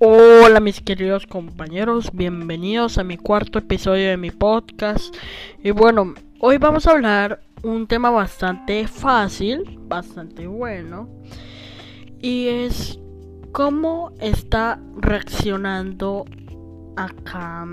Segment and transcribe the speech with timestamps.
[0.00, 5.14] Hola mis queridos compañeros, bienvenidos a mi cuarto episodio de mi podcast.
[5.62, 11.08] Y bueno, hoy vamos a hablar un tema bastante fácil, bastante bueno.
[12.20, 12.98] Y es
[13.52, 16.24] cómo está reaccionando
[16.96, 17.64] acá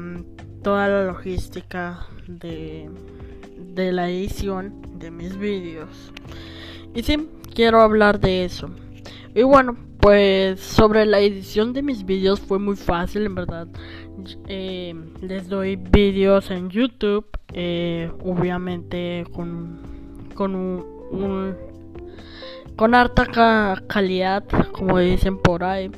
[0.62, 2.88] toda la logística de,
[3.74, 6.14] de la edición de mis vídeos.
[6.94, 8.70] Y sí, quiero hablar de eso.
[9.34, 13.68] Y bueno, pues sobre la edición de mis vídeos fue muy fácil, en verdad.
[14.48, 19.80] Eh, les doy vídeos en YouTube, eh, obviamente con,
[20.34, 21.56] con un,
[22.76, 25.92] con harta calidad, como dicen por ahí.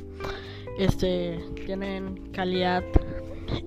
[0.78, 2.84] Este tienen calidad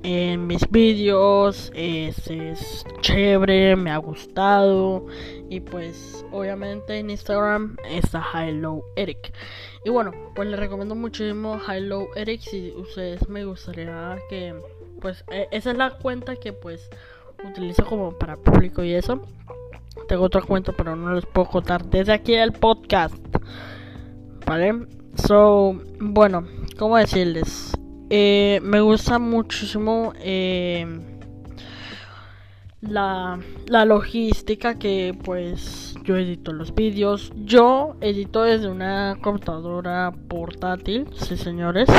[0.04, 5.05] en mis vídeos, es, chévere, me ha gustado
[5.50, 9.34] y pues obviamente en Instagram está Hello Eric.
[9.86, 14.56] Y bueno, pues les recomiendo muchísimo Hello Eric si ustedes me gustaría que
[15.02, 16.89] pues e, esa es la cuenta que pues
[17.44, 19.22] utilizo como para público y eso.
[20.08, 23.16] Tengo otra cuenta pero no les puedo contar desde aquí el podcast.
[24.45, 24.88] ¿Vale?
[25.25, 26.47] So, bueno,
[26.78, 27.77] ¿cómo decirles?
[28.09, 30.86] Eh, me gusta muchísimo eh,
[32.81, 37.33] la, la logística que pues yo edito los vídeos.
[37.35, 41.89] Yo edito desde una computadora portátil, sí señores.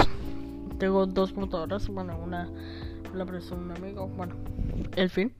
[0.79, 2.49] Tengo dos computadoras, bueno, una
[3.15, 4.35] la prestó un amigo, bueno,
[4.97, 5.35] el fin.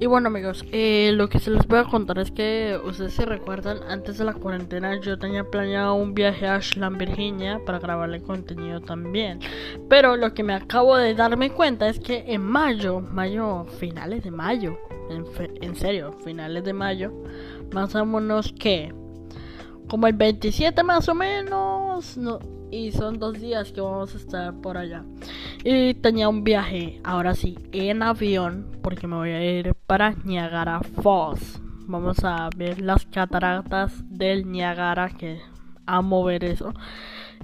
[0.00, 3.24] Y bueno amigos, eh, lo que se les voy a contar es que ustedes se
[3.24, 8.22] recuerdan, antes de la cuarentena yo tenía planeado un viaje a Ashland, Virginia, para grabarle
[8.22, 9.40] contenido también.
[9.88, 14.30] Pero lo que me acabo de darme cuenta es que en mayo, mayo, finales de
[14.30, 14.78] mayo,
[15.10, 15.24] en,
[15.62, 17.12] en serio, finales de mayo,
[17.72, 18.92] más o menos que,
[19.88, 22.38] como el 27 más o menos, no
[22.72, 25.04] y son dos días que vamos a estar por allá.
[25.62, 30.80] Y tenía un viaje, ahora sí, en avión, porque me voy a ir para Niagara
[31.02, 31.60] Falls.
[31.86, 35.38] Vamos a ver las cataratas del Niagara, que
[35.84, 36.72] amo ver eso.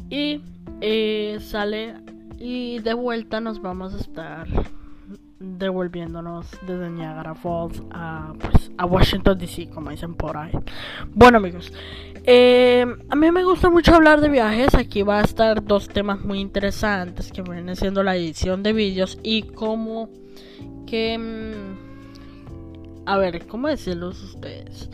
[0.09, 0.41] Y
[0.81, 1.95] eh, sale
[2.39, 4.49] y de vuelta nos vamos a estar
[5.41, 10.53] devolviéndonos desde Niagara Falls a, pues, a Washington DC, como dicen por ahí.
[11.15, 11.73] Bueno amigos,
[12.25, 14.75] eh, a mí me gusta mucho hablar de viajes.
[14.75, 19.19] Aquí va a estar dos temas muy interesantes que vienen siendo la edición de vídeos
[19.23, 20.11] y cómo
[20.87, 21.17] que...
[21.17, 21.89] Mm,
[23.07, 24.91] a ver, ¿cómo decirlos ustedes?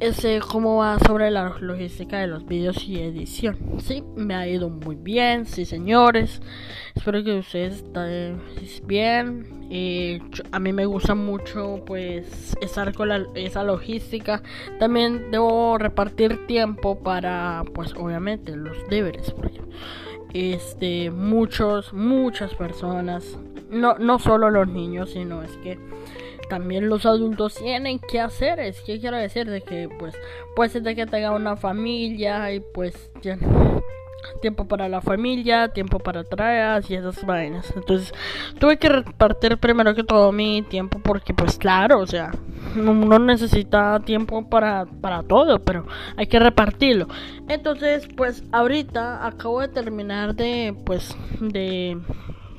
[0.00, 3.56] Ese cómo va sobre la logística de los vídeos y edición.
[3.78, 6.40] Sí, me ha ido muy bien, sí señores.
[6.94, 8.40] Espero que ustedes estén
[8.86, 9.68] bien.
[9.70, 10.20] Eh,
[10.52, 14.42] a mí me gusta mucho pues estar con esa logística.
[14.78, 19.30] También debo repartir tiempo para pues obviamente los deberes.
[19.32, 19.60] Porque,
[20.32, 23.38] este, muchos, muchas personas,
[23.70, 25.78] no, no solo los niños, sino es que
[26.50, 28.60] también los adultos tienen que hacer.
[28.60, 30.14] Es que quiero decir de que pues
[30.54, 33.38] puede ser de que tenga una familia y pues ya
[34.40, 37.72] tiempo para la familia, tiempo para tareas y esas vainas.
[37.74, 38.12] Entonces,
[38.58, 42.30] tuve que repartir primero que todo mi tiempo porque pues claro, o sea,
[42.76, 47.08] uno necesita tiempo para, para todo, pero hay que repartirlo.
[47.48, 51.98] Entonces, pues ahorita acabo de terminar de pues de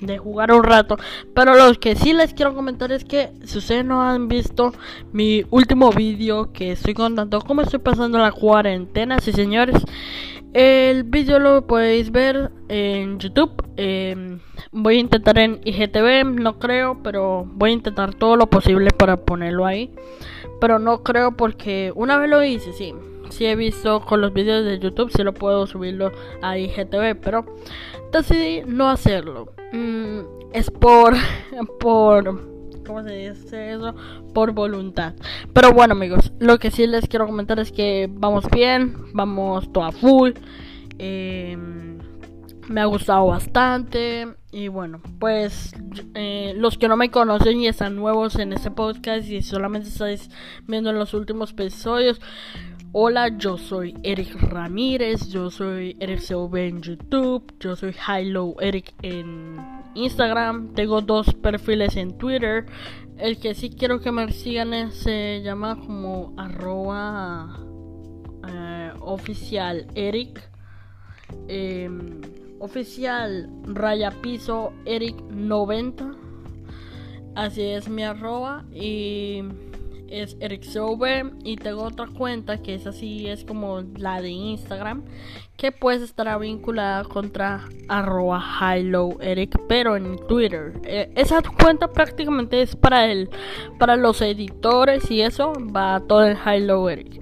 [0.01, 0.97] de jugar un rato.
[1.33, 4.73] Pero lo que sí les quiero comentar es que si ustedes no han visto
[5.13, 9.81] mi último vídeo que estoy contando cómo estoy pasando la cuarentena, sí señores,
[10.53, 13.51] el vídeo lo podéis ver en YouTube.
[13.77, 14.39] Em,
[14.71, 19.17] voy a intentar en IGTV, no creo, pero voy a intentar todo lo posible para
[19.17, 19.93] ponerlo ahí.
[20.59, 22.93] Pero no creo porque una vez lo hice, sí.
[23.31, 26.11] Sí he visto con los vídeos de YouTube, si lo puedo subirlo
[26.41, 27.45] a IGTV, pero
[28.11, 29.53] decidí no hacerlo.
[29.71, 30.19] Mm,
[30.53, 31.15] es por,
[31.79, 33.95] por, ¿cómo se dice eso?
[34.33, 35.13] Por voluntad.
[35.53, 39.91] Pero bueno amigos, lo que sí les quiero comentar es que vamos bien, vamos toda
[39.91, 40.31] full.
[40.97, 41.97] Em,
[42.67, 44.27] me ha gustado bastante.
[44.53, 45.73] Y bueno, pues
[46.13, 50.29] eh, los que no me conocen y están nuevos en este podcast y solamente estáis
[50.67, 52.19] viendo los últimos episodios,
[52.93, 59.55] Hola, yo soy Eric Ramírez, yo soy Eric en YouTube, yo soy Hilo Eric en
[59.95, 62.65] Instagram, tengo dos perfiles en Twitter.
[63.17, 67.61] El que sí quiero que me sigan se llama como arroba
[68.49, 70.49] eh, oficial Eric.
[71.47, 72.19] Em,
[72.59, 76.11] oficial raya piso Eric 90.
[77.35, 79.43] Así es mi arroba y
[80.11, 85.03] es EricSobe y tengo otra cuenta que es así, es como la de Instagram,
[85.57, 88.43] que pues estará vinculada contra arroba
[89.21, 90.73] Eric, pero en Twitter.
[90.83, 93.29] Eh, esa cuenta prácticamente es para el,
[93.79, 97.21] para los editores y eso, va todo en Hello Eric.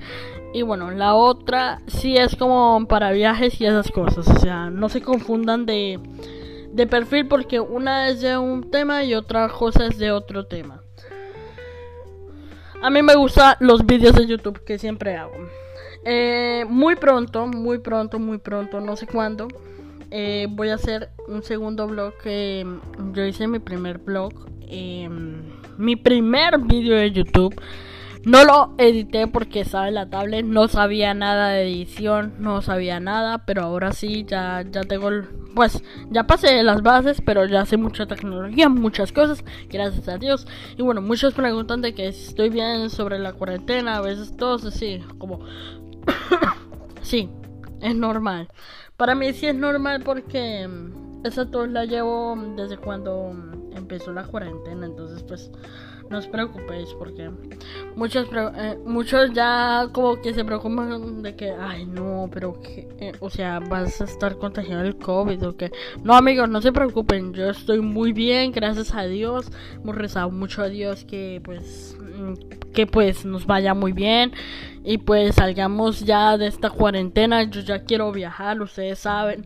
[0.54, 4.90] Y bueno, la otra sí es como para viajes y esas cosas, o sea, no
[4.90, 6.00] se confundan de,
[6.72, 10.82] de perfil porque una es de un tema y otra cosa es de otro tema.
[12.82, 15.34] A mí me gustan los vídeos de YouTube que siempre hago.
[16.06, 19.50] Eh, muy pronto, muy pronto, muy pronto, no sé cuándo.
[20.12, 22.66] Eh, voy a hacer un segundo blog que
[23.14, 24.32] yo hice mi primer blog.
[24.62, 25.42] Em,
[25.78, 27.54] mi primer vídeo de YouTube.
[28.26, 33.00] No lo edité porque estaba en la tablet, no sabía nada de edición, no sabía
[33.00, 35.24] nada, pero ahora sí ya, ya tengo el,
[35.56, 40.48] pues ya pasé las bases, pero ya sé mucha tecnología, muchas cosas, gracias a Dios.
[40.78, 45.02] Y bueno, muchos preguntan de que estoy bien sobre la cuarentena, a veces todos así,
[45.18, 45.40] como
[47.02, 47.30] sí,
[47.82, 48.50] es normal.
[48.98, 54.12] Para mí sí es normal porque mm, esa tos la llevo desde cuando mm, empezó
[54.12, 55.52] la cuarentena, entonces pues
[56.10, 57.30] no os preocupéis porque
[57.96, 63.12] muchos eh, muchos ya como que se preocupan de que ay no pero que eh,
[63.20, 65.72] o sea vas a estar contagiado del covid o que
[66.04, 70.64] no amigos no se preocupen yo estoy muy bien gracias a Dios hemos rezado mucho
[70.64, 74.34] a Dios que pues mm, que pues nos vaya muy bien
[74.84, 79.46] y pues salgamos ya de esta cuarentena yo ya quiero viajar ustedes saben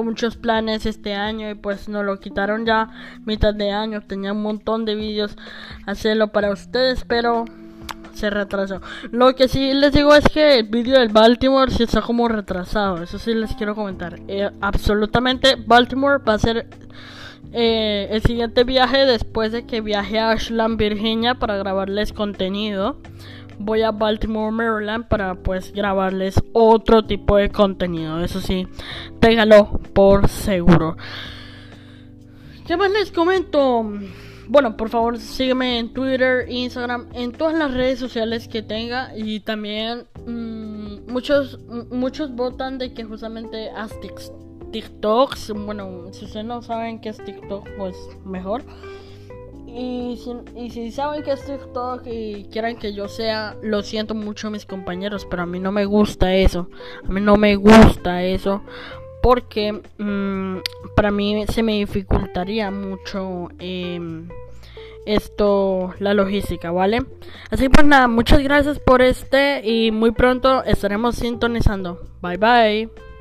[0.00, 2.90] muchos planes este año y pues nos lo quitaron ya
[3.24, 4.02] mitad de año.
[4.02, 5.36] Tenía un montón de vídeos
[5.86, 7.44] hacerlo para ustedes, pero
[8.14, 8.80] se retrasó.
[9.10, 13.02] Lo que sí les digo es que el vídeo del Baltimore sí está como retrasado.
[13.02, 14.20] Eso sí les quiero comentar.
[14.28, 16.66] Eh, absolutamente Baltimore va a ser
[17.52, 22.96] eh, el siguiente viaje después de que viaje a Ashland, Virginia para grabarles contenido
[23.62, 28.22] voy a Baltimore, Maryland para pues grabarles otro tipo de contenido.
[28.22, 28.66] Eso sí,
[29.20, 30.96] pégalo por seguro.
[32.66, 33.84] ¿Qué más les comento?
[34.48, 39.40] Bueno, por favor, sígueme en Twitter, Instagram, en todas las redes sociales que tenga y
[39.40, 41.58] también mm, muchos
[41.90, 43.92] muchos votan de que justamente haz
[44.72, 45.52] TikToks.
[45.54, 48.62] Bueno, si ustedes no saben qué es TikTok, pues mejor.
[49.74, 54.14] Y si, y si saben que es TikTok y quieren que yo sea, lo siento
[54.14, 56.68] mucho mis compañeros, pero a mí no me gusta eso.
[57.06, 58.62] A mí no me gusta eso
[59.22, 60.56] porque mm,
[60.96, 64.28] para mí se me dificultaría mucho em,
[65.06, 67.04] esto, la logística, ¿vale?
[67.50, 72.02] Así pues nada, muchas gracias por este y muy pronto estaremos sintonizando.
[72.20, 73.11] Bye bye.